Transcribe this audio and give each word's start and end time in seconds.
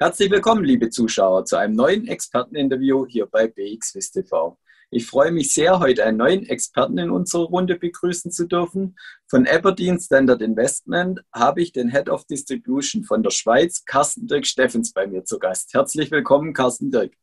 Herzlich 0.00 0.30
willkommen, 0.30 0.62
liebe 0.62 0.90
Zuschauer, 0.90 1.44
zu 1.44 1.56
einem 1.56 1.74
neuen 1.74 2.06
Experteninterview 2.06 3.04
hier 3.08 3.26
bei 3.26 3.48
BXWIST 3.48 4.12
TV. 4.12 4.56
Ich 4.90 5.04
freue 5.04 5.32
mich 5.32 5.52
sehr, 5.52 5.80
heute 5.80 6.04
einen 6.04 6.18
neuen 6.18 6.46
Experten 6.46 6.98
in 6.98 7.10
unserer 7.10 7.46
Runde 7.46 7.76
begrüßen 7.76 8.30
zu 8.30 8.46
dürfen. 8.46 8.96
Von 9.26 9.48
Aberdeen 9.48 9.98
Standard 9.98 10.40
Investment 10.40 11.18
habe 11.34 11.62
ich 11.62 11.72
den 11.72 11.90
Head 11.90 12.08
of 12.10 12.24
Distribution 12.26 13.02
von 13.02 13.24
der 13.24 13.32
Schweiz, 13.32 13.84
Carsten 13.84 14.28
Dirk 14.28 14.46
Steffens, 14.46 14.92
bei 14.92 15.08
mir 15.08 15.24
zu 15.24 15.40
Gast. 15.40 15.74
Herzlich 15.74 16.12
willkommen, 16.12 16.52
Carsten 16.52 16.92
Dirk. 16.92 17.14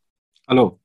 Hallo. 0.46 0.82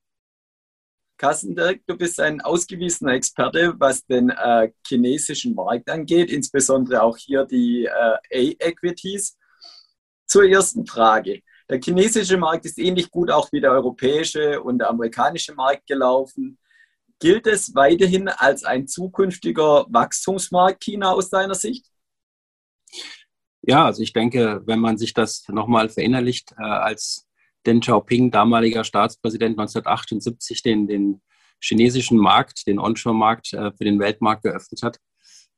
Carsten 1.17 1.57
Dirk, 1.57 1.81
du 1.89 1.97
bist 1.97 2.21
ein 2.21 2.41
ausgewiesener 2.41 3.15
Experte, 3.15 3.75
was 3.79 4.07
den 4.07 4.31
äh, 4.31 4.71
chinesischen 4.87 5.57
Markt 5.57 5.91
angeht, 5.91 6.31
insbesondere 6.31 7.03
auch 7.03 7.17
hier 7.17 7.47
die 7.47 7.87
äh, 7.87 8.53
A-Equities. 8.61 9.37
Zur 10.29 10.45
ersten 10.45 10.87
Frage. 10.87 11.43
Der 11.71 11.81
chinesische 11.81 12.37
Markt 12.37 12.67
ist 12.67 12.79
ähnlich 12.81 13.13
gut 13.13 13.31
auch 13.31 13.53
wie 13.53 13.61
der 13.61 13.71
europäische 13.71 14.61
und 14.61 14.79
der 14.79 14.91
amerikanische 14.91 15.55
Markt 15.55 15.87
gelaufen. 15.87 16.59
Gilt 17.21 17.47
es 17.47 17.77
weiterhin 17.77 18.27
als 18.27 18.65
ein 18.65 18.89
zukünftiger 18.89 19.87
Wachstumsmarkt 19.89 20.83
China 20.83 21.13
aus 21.13 21.31
deiner 21.31 21.55
Sicht? 21.55 21.87
Ja, 23.63 23.85
also 23.85 24.03
ich 24.03 24.13
denke, 24.13 24.63
wenn 24.67 24.81
man 24.81 24.99
sich 24.99 25.15
das 25.15 25.47
nochmal 25.47 25.89
verinnerlicht, 25.89 26.53
äh, 26.59 26.65
als 26.65 27.29
Deng 27.65 27.81
Xiaoping, 27.81 28.33
damaliger 28.33 28.83
Staatspräsident 28.83 29.57
1978, 29.57 30.63
den, 30.63 30.89
den 30.89 31.23
chinesischen 31.61 32.19
Markt, 32.19 32.67
den 32.67 32.81
Onshore-Markt 32.81 33.53
äh, 33.53 33.71
für 33.71 33.85
den 33.85 34.01
Weltmarkt 34.01 34.43
geöffnet 34.43 34.83
hat, 34.83 34.99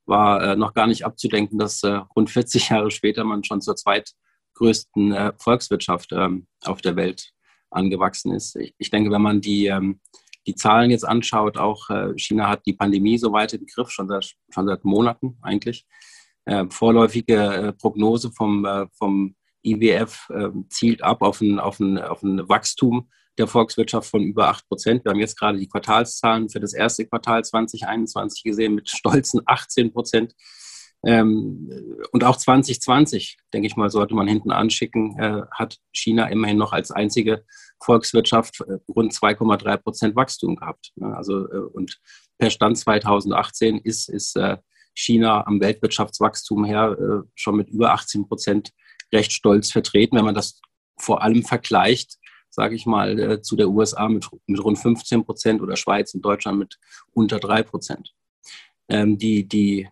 war 0.04 0.42
äh, 0.42 0.56
noch 0.56 0.74
gar 0.74 0.88
nicht 0.88 1.06
abzudenken, 1.06 1.58
dass 1.58 1.82
rund 1.84 2.28
40 2.28 2.68
Jahre 2.68 2.90
später 2.90 3.24
man 3.24 3.44
schon 3.44 3.62
zur 3.62 3.76
zweit 3.76 4.12
größten 4.54 5.12
äh, 5.12 5.32
Volkswirtschaft 5.38 6.12
ähm, 6.12 6.46
auf 6.64 6.80
der 6.80 6.96
Welt 6.96 7.32
angewachsen 7.70 8.34
ist. 8.34 8.56
Ich, 8.78 8.90
denke, 8.90 9.10
wenn 9.10 9.22
man 9.22 9.40
die, 9.40 9.66
ähm, 9.66 10.00
die 10.46 10.54
Zahlen 10.54 10.90
jetzt 10.90 11.06
anschaut, 11.06 11.56
auch 11.56 11.88
äh, 11.90 12.12
China 12.16 12.48
hat 12.48 12.66
die 12.66 12.74
Pandemie 12.74 13.18
so 13.18 13.32
weit 13.32 13.54
im 13.54 13.66
Griff, 13.66 13.90
schon 13.90 14.08
seit, 14.08 14.34
schon 14.50 14.66
seit 14.66 14.84
Monaten 14.84 15.38
eigentlich. 15.42 15.86
Äh, 16.44 16.66
vorläufige 16.70 17.74
Prognose 17.78 18.32
vom, 18.32 18.64
äh, 18.64 18.86
vom 18.92 19.36
IWF 19.62 20.28
ähm, 20.34 20.66
zielt 20.68 21.02
ab 21.02 21.22
auf 21.22 21.40
ein, 21.40 21.58
auf, 21.58 21.80
ein, 21.80 21.98
auf 21.98 22.22
ein 22.22 22.48
Wachstum 22.48 23.08
der 23.38 23.46
Volkswirtschaft 23.46 24.10
von 24.10 24.22
über 24.22 24.48
8 24.48 24.68
Prozent. 24.68 25.04
Wir 25.04 25.10
haben 25.10 25.20
jetzt 25.20 25.38
gerade 25.38 25.58
die 25.58 25.68
Quartalszahlen 25.68 26.50
für 26.50 26.60
das 26.60 26.74
erste 26.74 27.06
Quartal 27.06 27.44
2021 27.44 28.42
gesehen 28.42 28.74
mit 28.74 28.88
stolzen 28.90 29.40
18 29.46 29.92
Prozent. 29.92 30.34
Ähm, 31.04 31.68
und 32.12 32.22
auch 32.22 32.36
2020, 32.36 33.38
denke 33.52 33.66
ich 33.66 33.76
mal, 33.76 33.90
sollte 33.90 34.14
man 34.14 34.28
hinten 34.28 34.52
anschicken, 34.52 35.18
äh, 35.18 35.42
hat 35.50 35.78
China 35.92 36.28
immerhin 36.28 36.58
noch 36.58 36.72
als 36.72 36.92
einzige 36.92 37.44
Volkswirtschaft 37.82 38.60
äh, 38.60 38.78
rund 38.88 39.12
2,3 39.12 39.76
Prozent 39.78 40.16
Wachstum 40.16 40.56
gehabt. 40.56 40.92
Ne? 40.94 41.14
Also, 41.16 41.50
äh, 41.50 41.58
und 41.58 41.98
per 42.38 42.50
Stand 42.50 42.78
2018 42.78 43.78
ist, 43.78 44.08
ist 44.08 44.36
äh, 44.36 44.58
China 44.94 45.44
am 45.46 45.60
Weltwirtschaftswachstum 45.60 46.64
her 46.64 46.96
äh, 46.98 47.28
schon 47.34 47.56
mit 47.56 47.70
über 47.70 47.92
18 47.92 48.28
Prozent 48.28 48.70
recht 49.12 49.32
stolz 49.32 49.72
vertreten, 49.72 50.16
wenn 50.16 50.24
man 50.24 50.34
das 50.34 50.60
vor 50.98 51.22
allem 51.22 51.42
vergleicht, 51.42 52.18
sage 52.48 52.76
ich 52.76 52.86
mal, 52.86 53.18
äh, 53.18 53.42
zu 53.42 53.56
der 53.56 53.68
USA 53.68 54.08
mit, 54.08 54.28
mit 54.46 54.62
rund 54.62 54.78
15 54.78 55.24
Prozent 55.24 55.62
oder 55.62 55.74
Schweiz 55.74 56.14
und 56.14 56.24
Deutschland 56.24 56.58
mit 56.58 56.78
unter 57.12 57.40
3 57.40 57.64
Prozent. 57.64 58.12
Ähm, 58.88 59.18
die 59.18 59.48
die 59.48 59.88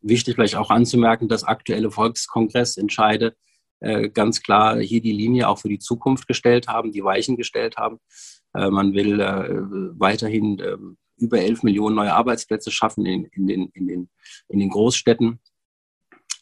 wichtig 0.00 0.34
vielleicht 0.34 0.56
auch 0.56 0.70
anzumerken, 0.70 1.28
dass 1.28 1.44
aktuelle 1.44 1.90
Volkskongressentscheide 1.90 3.34
äh, 3.80 4.08
ganz 4.10 4.42
klar 4.42 4.78
hier 4.78 5.00
die 5.00 5.12
Linie 5.12 5.48
auch 5.48 5.58
für 5.58 5.68
die 5.68 5.78
Zukunft 5.78 6.26
gestellt 6.28 6.68
haben, 6.68 6.92
die 6.92 7.04
Weichen 7.04 7.36
gestellt 7.36 7.76
haben. 7.76 7.98
Äh, 8.54 8.70
man 8.70 8.92
will 8.94 9.20
äh, 9.20 9.48
weiterhin 9.98 10.58
äh, 10.58 10.76
über 11.16 11.40
11 11.40 11.62
Millionen 11.62 11.96
neue 11.96 12.14
Arbeitsplätze 12.14 12.70
schaffen 12.70 13.06
in, 13.06 13.24
in, 13.26 13.46
den, 13.46 13.68
in, 13.74 13.86
den, 13.86 14.10
in 14.48 14.58
den 14.58 14.70
Großstädten. 14.70 15.40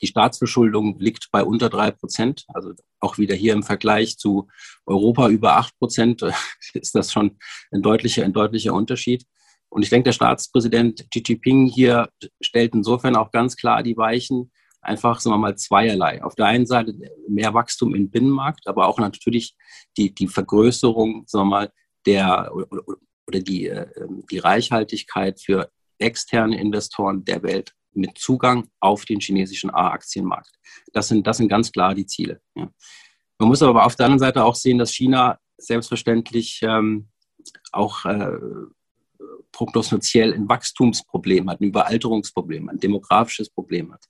Die 0.00 0.06
Staatsverschuldung 0.06 0.98
liegt 1.00 1.30
bei 1.32 1.42
unter 1.42 1.68
drei 1.68 1.90
Prozent. 1.90 2.44
Also 2.48 2.72
auch 3.00 3.18
wieder 3.18 3.34
hier 3.34 3.52
im 3.52 3.64
Vergleich 3.64 4.16
zu 4.16 4.48
Europa 4.86 5.28
über 5.28 5.56
acht 5.56 5.76
Prozent 5.78 6.22
ist 6.74 6.94
das 6.94 7.12
schon 7.12 7.38
ein 7.72 7.82
deutlicher, 7.82 8.24
ein 8.24 8.32
deutlicher 8.32 8.74
Unterschied. 8.74 9.24
Und 9.70 9.82
ich 9.82 9.90
denke, 9.90 10.04
der 10.04 10.12
Staatspräsident 10.12 11.10
Xi 11.10 11.22
Jinping 11.26 11.66
hier 11.66 12.08
stellt 12.40 12.74
insofern 12.74 13.16
auch 13.16 13.30
ganz 13.30 13.56
klar 13.56 13.82
die 13.82 13.96
Weichen, 13.96 14.50
einfach, 14.80 15.20
sagen 15.20 15.34
wir 15.34 15.38
mal, 15.38 15.56
zweierlei. 15.56 16.22
Auf 16.22 16.34
der 16.34 16.46
einen 16.46 16.66
Seite 16.66 16.94
mehr 17.28 17.54
Wachstum 17.54 17.94
im 17.94 18.10
Binnenmarkt, 18.10 18.66
aber 18.66 18.86
auch 18.86 18.98
natürlich 18.98 19.54
die, 19.96 20.14
die 20.14 20.28
Vergrößerung, 20.28 21.24
sagen 21.26 21.46
wir 21.46 21.50
mal, 21.50 21.72
der 22.06 22.52
oder, 22.54 23.40
die, 23.40 23.68
äh, 23.68 23.86
die 24.30 24.38
Reichhaltigkeit 24.38 25.40
für 25.40 25.70
externe 25.98 26.58
Investoren 26.58 27.24
der 27.24 27.42
Welt 27.42 27.74
mit 27.92 28.16
Zugang 28.16 28.68
auf 28.80 29.04
den 29.04 29.20
chinesischen 29.20 29.70
A-Aktienmarkt. 29.70 30.54
Das 30.92 31.08
sind, 31.08 31.26
das 31.26 31.38
sind 31.38 31.48
ganz 31.48 31.72
klar 31.72 31.94
die 31.94 32.06
Ziele. 32.06 32.40
Ja. 32.54 32.70
Man 33.38 33.48
muss 33.48 33.62
aber 33.62 33.84
auf 33.84 33.96
der 33.96 34.06
anderen 34.06 34.20
Seite 34.20 34.44
auch 34.44 34.54
sehen, 34.54 34.78
dass 34.78 34.92
China 34.92 35.38
selbstverständlich 35.58 36.60
ähm, 36.62 37.08
auch 37.72 38.04
äh, 38.04 38.30
prognostiziell 39.52 40.32
ein 40.34 40.48
Wachstumsproblem 40.48 41.48
hat, 41.50 41.60
ein 41.60 41.64
Überalterungsproblem, 41.64 42.68
ein 42.68 42.78
demografisches 42.78 43.50
Problem 43.50 43.92
hat. 43.92 44.04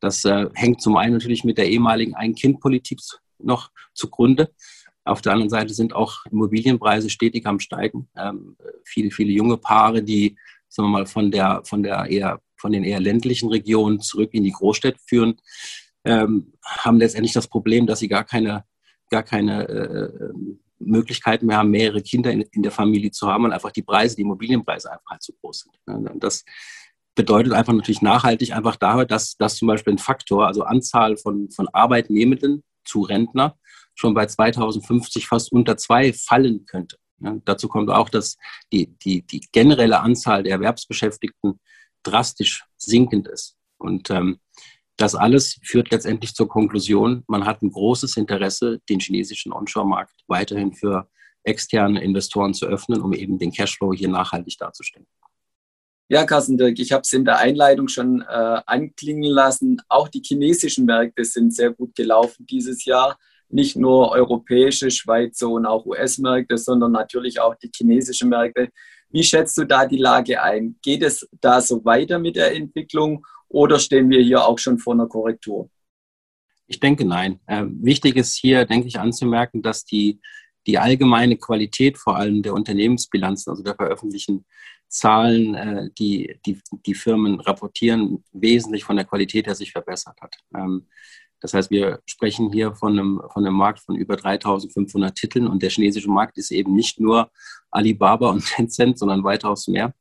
Das 0.00 0.24
äh, 0.24 0.48
hängt 0.54 0.80
zum 0.82 0.96
einen 0.96 1.14
natürlich 1.14 1.44
mit 1.44 1.58
der 1.58 1.68
ehemaligen 1.68 2.14
Ein-Kind-Politik 2.14 3.00
noch 3.38 3.70
zugrunde. 3.94 4.52
Auf 5.04 5.22
der 5.22 5.32
anderen 5.32 5.50
Seite 5.50 5.72
sind 5.72 5.94
auch 5.94 6.26
Immobilienpreise 6.26 7.10
stetig 7.10 7.46
am 7.46 7.60
Steigen. 7.60 8.08
Ähm, 8.16 8.56
viele, 8.84 9.10
viele 9.10 9.32
junge 9.32 9.56
Paare, 9.56 10.02
die 10.02 10.36
sagen 10.68 10.88
wir 10.88 10.98
mal, 10.98 11.06
von, 11.06 11.30
der, 11.30 11.62
von, 11.64 11.82
der 11.82 12.06
eher, 12.06 12.40
von 12.56 12.72
den 12.72 12.84
eher 12.84 13.00
ländlichen 13.00 13.48
Regionen 13.48 14.00
zurück 14.00 14.30
in 14.32 14.44
die 14.44 14.52
Großstädte 14.52 14.98
führen, 15.06 15.40
ähm, 16.04 16.52
haben 16.64 16.98
letztendlich 16.98 17.32
das 17.32 17.48
Problem, 17.48 17.86
dass 17.86 18.00
sie 18.00 18.08
gar 18.08 18.24
keine, 18.24 18.64
gar 19.10 19.22
keine 19.22 19.68
äh, 19.68 20.32
Möglichkeiten 20.78 21.46
mehr 21.46 21.58
haben, 21.58 21.70
mehrere 21.70 22.02
Kinder 22.02 22.30
in, 22.30 22.42
in, 22.52 22.62
der 22.62 22.72
Familie 22.72 23.10
zu 23.10 23.26
haben 23.28 23.44
und 23.44 23.52
einfach 23.52 23.72
die 23.72 23.82
Preise, 23.82 24.16
die 24.16 24.22
Immobilienpreise 24.22 24.92
einfach 24.92 25.10
halt 25.10 25.22
zu 25.22 25.32
groß 25.32 25.66
sind. 25.84 26.22
Das 26.22 26.44
bedeutet 27.14 27.52
einfach 27.52 27.72
natürlich 27.72 28.02
nachhaltig 28.02 28.52
einfach 28.52 28.76
daher, 28.76 29.06
dass, 29.06 29.36
dass 29.36 29.56
zum 29.56 29.68
Beispiel 29.68 29.94
ein 29.94 29.98
Faktor, 29.98 30.46
also 30.46 30.62
Anzahl 30.64 31.16
von, 31.16 31.50
von 31.50 31.68
Arbeitnehmenden 31.68 32.62
zu 32.84 33.02
Rentner, 33.02 33.56
schon 33.94 34.14
bei 34.14 34.26
2050 34.26 35.26
fast 35.26 35.50
unter 35.50 35.76
zwei 35.76 36.12
fallen 36.12 36.66
könnte. 36.66 36.98
Ja, 37.18 37.36
dazu 37.46 37.68
kommt 37.68 37.90
auch, 37.90 38.10
dass 38.10 38.36
die, 38.72 38.94
die, 38.98 39.26
die 39.26 39.40
generelle 39.50 40.00
Anzahl 40.00 40.42
der 40.42 40.52
Erwerbsbeschäftigten 40.52 41.58
drastisch 42.02 42.64
sinkend 42.76 43.26
ist. 43.26 43.56
Und 43.78 44.10
ähm, 44.10 44.38
das 44.96 45.14
alles 45.14 45.58
führt 45.62 45.90
letztendlich 45.90 46.34
zur 46.34 46.48
Konklusion, 46.48 47.22
man 47.26 47.44
hat 47.44 47.62
ein 47.62 47.70
großes 47.70 48.16
Interesse, 48.16 48.80
den 48.88 49.00
chinesischen 49.00 49.52
Onshore-Markt 49.52 50.14
weiterhin 50.26 50.72
für 50.72 51.08
externe 51.44 52.02
Investoren 52.02 52.54
zu 52.54 52.66
öffnen, 52.66 53.00
um 53.00 53.12
eben 53.12 53.38
den 53.38 53.52
Cashflow 53.52 53.92
hier 53.92 54.08
nachhaltig 54.08 54.56
darzustellen. 54.58 55.06
Ja, 56.08 56.24
Carsten 56.24 56.56
Dirk, 56.56 56.78
ich 56.78 56.92
habe 56.92 57.02
es 57.02 57.12
in 57.12 57.24
der 57.24 57.38
Einleitung 57.38 57.88
schon 57.88 58.22
äh, 58.22 58.60
anklingen 58.66 59.30
lassen. 59.30 59.82
Auch 59.88 60.08
die 60.08 60.22
chinesischen 60.24 60.86
Märkte 60.86 61.24
sind 61.24 61.54
sehr 61.54 61.72
gut 61.72 61.96
gelaufen 61.96 62.46
dieses 62.46 62.84
Jahr. 62.84 63.18
Nicht 63.48 63.76
nur 63.76 64.12
europäische, 64.12 64.90
Schweizer 64.90 65.48
und 65.48 65.66
auch 65.66 65.84
US-Märkte, 65.84 66.58
sondern 66.58 66.92
natürlich 66.92 67.40
auch 67.40 67.56
die 67.56 67.70
chinesischen 67.74 68.28
Märkte. 68.28 68.70
Wie 69.10 69.24
schätzt 69.24 69.58
du 69.58 69.64
da 69.64 69.84
die 69.84 69.98
Lage 69.98 70.40
ein? 70.42 70.76
Geht 70.80 71.02
es 71.02 71.28
da 71.40 71.60
so 71.60 71.84
weiter 71.84 72.18
mit 72.20 72.36
der 72.36 72.54
Entwicklung 72.54 73.26
oder 73.48 73.78
stehen 73.78 74.10
wir 74.10 74.20
hier 74.22 74.44
auch 74.44 74.58
schon 74.58 74.78
vor 74.78 74.94
einer 74.94 75.06
Korrektur? 75.06 75.70
Ich 76.66 76.80
denke 76.80 77.04
nein. 77.04 77.40
Äh, 77.46 77.64
wichtig 77.68 78.16
ist 78.16 78.36
hier, 78.36 78.64
denke 78.64 78.88
ich, 78.88 78.98
anzumerken, 78.98 79.62
dass 79.62 79.84
die, 79.84 80.20
die 80.66 80.78
allgemeine 80.78 81.36
Qualität 81.36 81.96
vor 81.96 82.16
allem 82.16 82.42
der 82.42 82.54
Unternehmensbilanzen, 82.54 83.50
also 83.50 83.62
der 83.62 83.76
veröffentlichten 83.76 84.44
Zahlen, 84.88 85.54
äh, 85.54 85.90
die, 85.98 86.38
die 86.44 86.60
die 86.86 86.94
Firmen 86.94 87.40
rapportieren, 87.40 88.24
wesentlich 88.32 88.84
von 88.84 88.96
der 88.96 89.04
Qualität 89.04 89.46
her 89.46 89.54
sich 89.54 89.72
verbessert 89.72 90.20
hat. 90.20 90.36
Ähm, 90.54 90.86
das 91.40 91.54
heißt, 91.54 91.70
wir 91.70 92.00
sprechen 92.06 92.52
hier 92.52 92.74
von 92.74 92.98
einem, 92.98 93.22
von 93.32 93.44
einem 93.44 93.54
Markt 93.54 93.80
von 93.80 93.94
über 93.94 94.16
3500 94.16 95.14
Titeln 95.14 95.46
und 95.46 95.62
der 95.62 95.70
chinesische 95.70 96.10
Markt 96.10 96.38
ist 96.38 96.50
eben 96.50 96.74
nicht 96.74 96.98
nur 96.98 97.30
Alibaba 97.70 98.30
und 98.30 98.44
Tencent, 98.46 98.98
sondern 98.98 99.22
weitaus 99.22 99.68
mehr. 99.68 99.94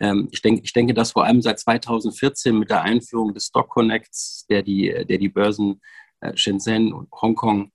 Ähm, 0.00 0.28
ich, 0.30 0.42
denke, 0.42 0.62
ich 0.64 0.72
denke, 0.72 0.94
dass 0.94 1.12
vor 1.12 1.24
allem 1.24 1.42
seit 1.42 1.58
2014 1.58 2.58
mit 2.58 2.70
der 2.70 2.82
Einführung 2.82 3.34
des 3.34 3.46
Stock 3.46 3.68
Connects, 3.68 4.46
der 4.48 4.62
die, 4.62 5.04
der 5.08 5.18
die 5.18 5.28
Börsen 5.28 5.80
äh, 6.20 6.36
Shenzhen 6.36 6.92
und 6.92 7.08
Hongkong 7.12 7.72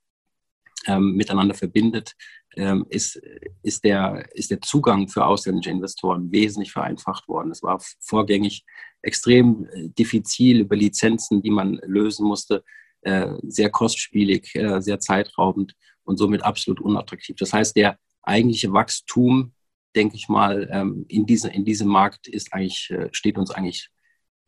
ähm, 0.86 1.14
miteinander 1.14 1.54
verbindet, 1.54 2.14
ähm, 2.56 2.86
ist, 2.90 3.20
ist, 3.62 3.84
der, 3.84 4.28
ist 4.34 4.50
der 4.50 4.60
Zugang 4.60 5.08
für 5.08 5.24
ausländische 5.24 5.70
Investoren 5.70 6.30
wesentlich 6.30 6.72
vereinfacht 6.72 7.28
worden. 7.28 7.50
Es 7.50 7.62
war 7.62 7.80
vorgängig 8.00 8.64
extrem 9.00 9.66
äh, 9.72 9.88
diffizil 9.88 10.60
über 10.60 10.76
Lizenzen, 10.76 11.42
die 11.42 11.50
man 11.50 11.80
lösen 11.84 12.26
musste, 12.26 12.64
äh, 13.02 13.32
sehr 13.42 13.70
kostspielig, 13.70 14.54
äh, 14.54 14.80
sehr 14.80 15.00
zeitraubend. 15.00 15.74
und 16.04 16.16
somit 16.16 16.42
absolut 16.42 16.80
unattraktiv. 16.80 17.36
Das 17.38 17.52
heißt, 17.52 17.76
der 17.76 17.96
eigentliche 18.22 18.72
Wachstum, 18.72 19.52
denke 19.94 20.16
ich 20.16 20.28
mal, 20.28 20.68
ähm, 20.72 21.04
in, 21.08 21.26
diese, 21.26 21.50
in 21.50 21.64
diesem 21.64 21.88
Markt 21.88 22.28
ist 22.28 22.52
eigentlich, 22.52 22.90
äh, 22.90 23.08
steht 23.12 23.38
uns 23.38 23.50
eigentlich 23.50 23.90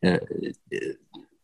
äh, 0.01 0.21
äh, 0.71 0.97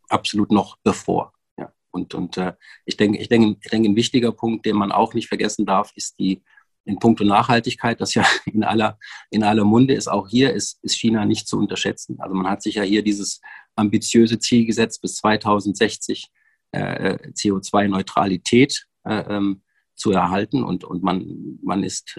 absolut 0.09 0.51
noch 0.51 0.77
bevor. 0.83 1.33
Ja. 1.57 1.73
Und, 1.91 2.13
und 2.13 2.37
äh, 2.37 2.53
ich, 2.85 2.97
denke, 2.97 3.19
ich, 3.19 3.29
denke, 3.29 3.57
ich 3.61 3.69
denke, 3.69 3.89
ein 3.89 3.95
wichtiger 3.95 4.31
Punkt, 4.31 4.65
den 4.65 4.75
man 4.75 4.91
auch 4.91 5.13
nicht 5.13 5.27
vergessen 5.27 5.65
darf, 5.65 5.91
ist 5.95 6.19
die 6.19 6.43
in 6.85 6.99
puncto 6.99 7.23
Nachhaltigkeit, 7.23 8.01
das 8.01 8.13
ja 8.13 8.25
in 8.45 8.63
aller, 8.63 8.97
in 9.29 9.43
aller 9.43 9.63
Munde 9.63 9.93
ist. 9.93 10.07
Auch 10.07 10.27
hier 10.27 10.53
ist, 10.53 10.83
ist 10.83 10.95
China 10.95 11.25
nicht 11.25 11.47
zu 11.47 11.57
unterschätzen. 11.57 12.19
Also 12.19 12.35
man 12.35 12.49
hat 12.49 12.61
sich 12.61 12.75
ja 12.75 12.83
hier 12.83 13.03
dieses 13.03 13.41
ambitiöse 13.75 14.39
Ziel 14.39 14.65
gesetzt, 14.65 15.01
bis 15.01 15.15
2060 15.17 16.29
äh, 16.71 17.17
CO2-Neutralität 17.31 18.87
äh, 19.03 19.35
ähm, 19.35 19.61
zu 19.95 20.11
erhalten. 20.11 20.63
Und, 20.63 20.83
und 20.83 21.03
man, 21.03 21.59
man 21.63 21.83
ist 21.83 22.17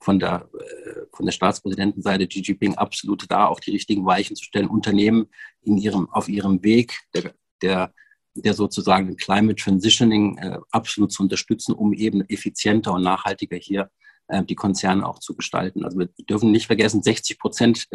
von 0.00 0.18
der, 0.18 0.48
äh, 0.54 1.00
von 1.12 1.26
der 1.26 1.32
Staatspräsidentenseite 1.32 2.26
Xi 2.26 2.40
Jinping 2.40 2.74
absolut 2.74 3.30
da, 3.30 3.46
auch 3.46 3.60
die 3.60 3.72
richtigen 3.72 4.04
Weichen 4.06 4.34
zu 4.34 4.44
stellen, 4.44 4.68
Unternehmen 4.68 5.26
in 5.62 5.76
ihrem, 5.76 6.08
auf 6.10 6.28
ihrem 6.28 6.62
Weg 6.62 6.98
der, 7.14 7.34
der, 7.62 7.92
der 8.34 8.54
sozusagen 8.54 9.16
Climate 9.16 9.56
Transitioning 9.62 10.38
äh, 10.38 10.58
absolut 10.70 11.12
zu 11.12 11.22
unterstützen, 11.22 11.74
um 11.74 11.92
eben 11.92 12.22
effizienter 12.28 12.92
und 12.94 13.02
nachhaltiger 13.02 13.56
hier 13.56 13.90
äh, 14.28 14.42
die 14.42 14.54
Konzerne 14.54 15.06
auch 15.06 15.18
zu 15.18 15.36
gestalten. 15.36 15.84
Also 15.84 15.98
wir 15.98 16.08
dürfen 16.28 16.50
nicht 16.50 16.66
vergessen, 16.66 17.02
60 17.02 17.38
Prozent 17.38 17.86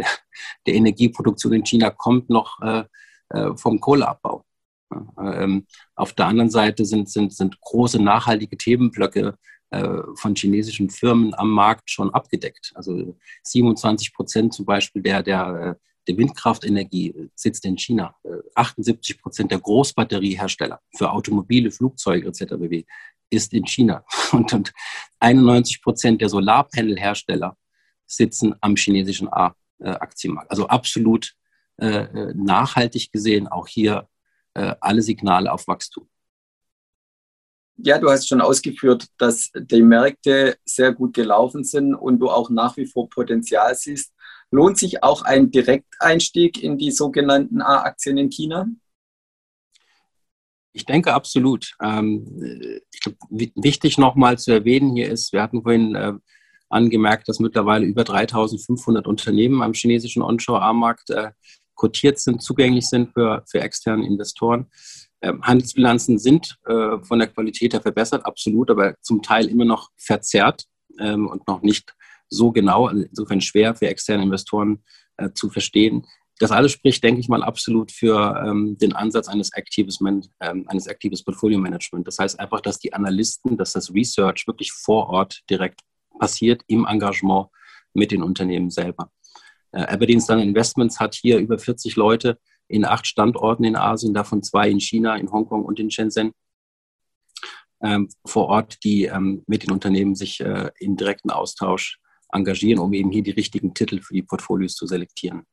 der 0.67 0.73
Energieproduktion 0.75 1.53
in 1.53 1.63
China 1.63 1.89
kommt 1.89 2.29
noch 2.29 2.59
vom 3.55 3.79
Kohleabbau. 3.79 4.45
Ähm, 5.19 5.65
auf 5.95 6.13
der 6.13 6.27
anderen 6.27 6.51
Seite 6.51 6.85
sind, 6.85 7.09
sind, 7.09 7.33
sind 7.33 7.59
große 7.59 8.01
nachhaltige 8.01 8.55
Themenblöcke 8.55 9.35
äh, 9.75 10.03
von 10.15 10.35
chinesischen 10.35 10.89
Firmen 10.89 11.33
am 11.35 11.49
Markt 11.49 11.89
schon 11.89 12.13
abgedeckt. 12.13 12.71
Also 12.75 13.17
27 13.43 14.13
Prozent 14.13 14.53
zum 14.53 14.65
Beispiel 14.65 15.01
der, 15.01 15.21
der, 15.21 15.77
der 16.07 16.17
Windkraftenergie 16.17 17.29
sitzt 17.35 17.65
in 17.65 17.77
China. 17.77 18.15
78 18.55 19.21
Prozent 19.21 19.51
der 19.51 19.59
Großbatteriehersteller 19.59 20.79
für 20.95 21.11
Automobile, 21.11 21.71
Flugzeuge 21.71 22.29
etc. 22.29 22.85
ist 23.29 23.53
in 23.53 23.65
China. 23.65 24.05
Und, 24.31 24.53
und 24.53 24.71
91 25.19 25.81
Prozent 25.81 26.21
der 26.21 26.29
Solarpanelhersteller 26.29 27.57
sitzen 28.05 28.55
am 28.61 28.75
chinesischen 28.75 29.27
A-Aktienmarkt. 29.27 30.51
Also 30.51 30.67
absolut 30.67 31.33
äh, 31.77 32.33
nachhaltig 32.33 33.11
gesehen 33.11 33.47
auch 33.47 33.67
hier 33.67 34.07
äh, 34.53 34.73
alle 34.79 35.01
Signale 35.01 35.51
auf 35.51 35.67
Wachstum. 35.67 36.07
Ja, 37.77 37.99
du 37.99 38.09
hast 38.09 38.27
schon 38.27 38.41
ausgeführt, 38.41 39.07
dass 39.17 39.51
die 39.53 39.81
Märkte 39.81 40.57
sehr 40.63 40.93
gut 40.93 41.13
gelaufen 41.13 41.63
sind 41.63 41.93
und 41.93 42.19
du 42.19 42.29
auch 42.29 42.49
nach 42.49 42.77
wie 42.77 42.85
vor 42.85 43.09
Potenzial 43.09 43.75
siehst. 43.75 44.13
Lohnt 44.49 44.77
sich 44.77 45.03
auch 45.03 45.23
ein 45.23 45.51
Direkteinstieg 45.51 46.61
in 46.61 46.77
die 46.77 46.91
sogenannten 46.91 47.61
A-Aktien 47.61 48.17
in 48.17 48.29
China? 48.29 48.67
Ich 50.71 50.85
denke 50.85 51.13
absolut. 51.13 51.73
Ähm, 51.81 52.81
ich 52.91 52.99
glaube, 53.01 53.17
wichtig 53.55 53.97
nochmal 53.97 54.37
zu 54.37 54.51
erwähnen 54.51 54.95
hier 54.95 55.09
ist, 55.09 55.33
wir 55.33 55.41
hatten 55.41 55.63
vorhin 55.63 55.95
äh, 55.95 56.13
angemerkt, 56.69 57.27
dass 57.27 57.39
mittlerweile 57.39 57.85
über 57.85 58.03
3500 58.03 59.07
Unternehmen 59.07 59.61
am 59.61 59.73
chinesischen 59.73 60.21
Onshore-A-Markt 60.21 61.09
äh, 61.09 61.31
kotiert 61.75 62.19
sind, 62.19 62.41
zugänglich 62.41 62.87
sind 62.87 63.13
für, 63.13 63.43
für 63.49 63.59
externe 63.61 64.05
Investoren. 64.05 64.67
Ähm, 65.21 65.41
Handelsbilanzen 65.41 66.19
sind 66.19 66.57
äh, 66.65 66.97
von 66.99 67.19
der 67.19 67.27
Qualität 67.27 67.73
her 67.73 67.81
verbessert, 67.81 68.25
absolut, 68.25 68.69
aber 68.69 68.95
zum 69.01 69.21
Teil 69.21 69.47
immer 69.47 69.65
noch 69.65 69.89
verzerrt 69.97 70.65
ähm, 70.99 71.27
und 71.27 71.47
noch 71.47 71.61
nicht 71.61 71.93
so 72.29 72.51
genau, 72.51 72.89
insofern 72.89 73.41
schwer 73.41 73.75
für 73.75 73.87
externe 73.87 74.23
Investoren 74.23 74.83
äh, 75.17 75.29
zu 75.33 75.49
verstehen. 75.49 76.05
Das 76.39 76.51
alles 76.51 76.73
spricht, 76.73 77.03
denke 77.03 77.21
ich 77.21 77.29
mal, 77.29 77.43
absolut 77.43 77.91
für 77.91 78.43
ähm, 78.45 78.77
den 78.77 78.93
Ansatz 78.93 79.29
eines 79.29 79.53
aktives, 79.53 79.99
eines 80.39 80.87
aktives 80.89 81.23
Portfolio 81.23 81.59
Management. 81.59 82.05
Das 82.07 82.19
heißt 82.19 82.37
einfach, 82.39 82.59
dass 82.59 82.77
die 82.77 82.91
Analysten, 82.91 83.55
dass 83.55 83.71
das 83.71 83.93
Research 83.93 84.45
wirklich 84.45 84.73
vor 84.73 85.07
Ort 85.07 85.43
direkt 85.49 85.79
passiert 86.19 86.61
im 86.67 86.85
Engagement 86.85 87.47
mit 87.93 88.11
den 88.11 88.21
Unternehmen 88.21 88.69
selber. 88.69 89.11
Äh, 89.71 89.83
Aberdeen 89.83 90.21
Standard 90.21 90.47
Investments 90.47 90.99
hat 90.99 91.15
hier 91.15 91.37
über 91.37 91.57
40 91.57 91.95
Leute 91.95 92.39
in 92.67 92.85
acht 92.85 93.07
Standorten 93.07 93.63
in 93.63 93.75
Asien, 93.75 94.13
davon 94.13 94.43
zwei 94.43 94.69
in 94.69 94.79
China, 94.79 95.15
in 95.15 95.31
Hongkong 95.31 95.63
und 95.63 95.79
in 95.79 95.91
Shenzhen 95.91 96.31
ähm, 97.81 98.09
vor 98.25 98.47
Ort, 98.47 98.83
die 98.83 99.05
ähm, 99.05 99.43
mit 99.47 99.63
den 99.63 99.71
Unternehmen 99.71 100.15
sich 100.15 100.39
äh, 100.39 100.71
in 100.79 100.97
direkten 100.97 101.29
Austausch 101.29 101.99
engagieren, 102.31 102.79
um 102.79 102.93
eben 102.93 103.11
hier 103.11 103.23
die 103.23 103.31
richtigen 103.31 103.73
Titel 103.73 104.01
für 104.01 104.13
die 104.13 104.23
Portfolios 104.23 104.75
zu 104.75 104.87
selektieren. 104.87 105.43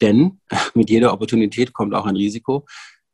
Denn 0.00 0.40
mit 0.74 0.90
jeder 0.90 1.12
Opportunität 1.12 1.72
kommt 1.72 1.94
auch 1.94 2.06
ein 2.06 2.16
Risiko. 2.16 2.66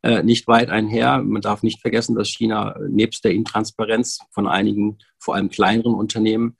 Äh, 0.02 0.22
nicht 0.22 0.46
weit 0.46 0.70
einher. 0.70 1.22
Man 1.22 1.42
darf 1.42 1.62
nicht 1.62 1.80
vergessen, 1.80 2.14
dass 2.14 2.28
China 2.28 2.76
nebst 2.88 3.24
der 3.24 3.32
Intransparenz 3.32 4.20
von 4.30 4.46
einigen, 4.46 4.98
vor 5.18 5.34
allem 5.34 5.50
kleineren 5.50 5.94
Unternehmen, 5.94 6.56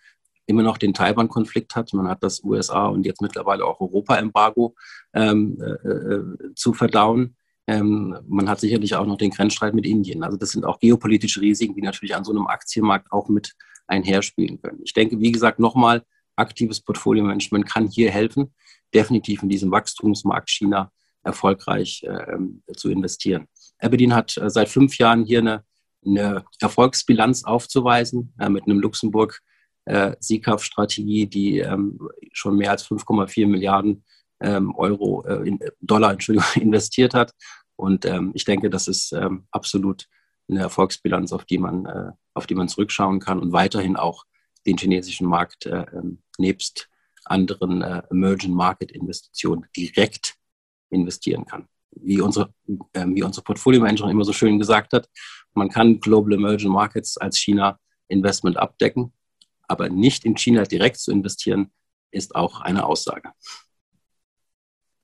immer 0.48 0.62
noch 0.62 0.78
den 0.78 0.94
Taiwan-Konflikt 0.94 1.76
hat. 1.76 1.92
Man 1.92 2.08
hat 2.08 2.22
das 2.22 2.42
USA 2.42 2.86
und 2.86 3.04
jetzt 3.04 3.20
mittlerweile 3.20 3.64
auch 3.64 3.80
Europa-Embargo 3.80 4.74
ähm, 5.14 5.58
äh, 5.60 5.88
äh, 5.88 6.54
zu 6.54 6.72
verdauen. 6.72 7.36
Ähm, 7.66 8.18
man 8.26 8.48
hat 8.48 8.60
sicherlich 8.60 8.96
auch 8.96 9.06
noch 9.06 9.18
den 9.18 9.30
Grenzstreit 9.30 9.74
mit 9.74 9.86
Indien. 9.86 10.22
Also 10.24 10.38
das 10.38 10.50
sind 10.50 10.64
auch 10.64 10.80
geopolitische 10.80 11.42
Risiken, 11.42 11.74
die 11.74 11.82
natürlich 11.82 12.16
an 12.16 12.24
so 12.24 12.32
einem 12.32 12.46
Aktienmarkt 12.46 13.12
auch 13.12 13.28
mit 13.28 13.54
einherspielen 13.86 14.60
können. 14.60 14.80
Ich 14.84 14.94
denke, 14.94 15.20
wie 15.20 15.32
gesagt, 15.32 15.58
nochmal, 15.58 16.02
aktives 16.34 16.80
Portfolio-Management 16.80 17.66
kann 17.66 17.88
hier 17.88 18.10
helfen, 18.10 18.54
definitiv 18.94 19.42
in 19.42 19.50
diesem 19.50 19.70
Wachstumsmarkt 19.70 20.48
China 20.48 20.90
erfolgreich 21.22 22.04
äh, 22.04 22.72
zu 22.74 22.90
investieren. 22.90 23.48
Aberdeen 23.78 24.14
hat 24.14 24.36
äh, 24.38 24.48
seit 24.48 24.68
fünf 24.68 24.96
Jahren 24.98 25.24
hier 25.24 25.40
eine, 25.40 25.64
eine 26.06 26.44
Erfolgsbilanz 26.60 27.44
aufzuweisen 27.44 28.32
äh, 28.38 28.48
mit 28.48 28.64
einem 28.64 28.80
Luxemburg 28.80 29.40
äh, 29.88 30.16
SICAF-Strategie, 30.20 31.26
die 31.26 31.58
ähm, 31.60 31.98
schon 32.32 32.56
mehr 32.56 32.70
als 32.70 32.86
5,4 32.86 33.46
Milliarden 33.46 34.04
ähm, 34.40 34.74
Euro, 34.76 35.24
äh, 35.24 35.48
in, 35.48 35.58
Dollar 35.80 36.12
Entschuldigung, 36.12 36.46
investiert 36.54 37.14
hat. 37.14 37.32
Und 37.76 38.04
ähm, 38.04 38.32
ich 38.34 38.44
denke, 38.44 38.70
das 38.70 38.86
ist 38.88 39.12
ähm, 39.12 39.46
absolut 39.50 40.06
eine 40.48 40.60
Erfolgsbilanz, 40.60 41.32
auf 41.32 41.44
die 41.44 41.58
man, 41.58 41.86
äh, 41.86 42.10
auf 42.34 42.46
die 42.46 42.54
man 42.54 42.68
zurückschauen 42.68 43.20
kann 43.20 43.38
und 43.38 43.52
weiterhin 43.52 43.96
auch 43.96 44.24
den 44.66 44.76
chinesischen 44.76 45.26
Markt 45.26 45.66
äh, 45.66 45.86
ähm, 45.92 46.22
nebst 46.38 46.88
anderen 47.24 47.82
äh, 47.82 48.02
Emerging 48.10 48.52
Market 48.52 48.92
Investitionen 48.92 49.66
direkt 49.76 50.34
investieren 50.90 51.44
kann. 51.44 51.66
Wie 51.92 52.20
unsere, 52.20 52.52
äh, 52.92 53.06
wie 53.06 53.22
unsere 53.22 53.44
Portfolio 53.44 53.80
Managerin 53.80 54.10
immer 54.10 54.24
so 54.24 54.32
schön 54.32 54.58
gesagt 54.58 54.92
hat, 54.92 55.08
man 55.54 55.68
kann 55.68 56.00
Global 56.00 56.34
Emerging 56.34 56.70
Markets 56.70 57.16
als 57.16 57.38
China 57.38 57.78
Investment 58.08 58.56
abdecken 58.56 59.12
aber 59.68 59.88
nicht 59.88 60.24
in 60.24 60.36
China 60.36 60.64
direkt 60.64 60.98
zu 60.98 61.12
investieren, 61.12 61.70
ist 62.10 62.34
auch 62.34 62.60
eine 62.60 62.86
Aussage. 62.86 63.30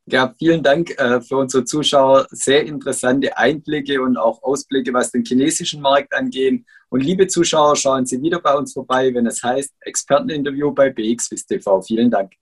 Ja, 0.07 0.35
vielen 0.39 0.63
Dank 0.63 0.91
äh, 0.99 1.23
für 1.23 1.39
unsere 1.39 1.65
Zuschauer. 1.65 2.27
Sehr 2.31 2.67
interessante 2.67 3.37
Einblicke 3.39 4.03
und 4.03 4.19
auch 4.19 4.43
Ausblicke, 4.43 4.93
was 4.93 5.11
den 5.11 5.25
chinesischen 5.25 5.81
Markt 5.81 6.13
angeht. 6.15 6.63
Und 6.91 7.01
liebe 7.01 7.27
Zuschauer, 7.27 7.75
schauen 7.75 8.05
Sie 8.05 8.21
wieder 8.21 8.39
bei 8.39 8.55
uns 8.55 8.75
vorbei, 8.75 9.15
wenn 9.15 9.27
es 9.27 9.43
heißt 9.43 9.73
Experteninterview 9.81 10.73
bei 10.73 10.91
BXWIST 10.91 11.49
TV. 11.49 11.81
Vielen 11.81 12.11
Dank. 12.11 12.33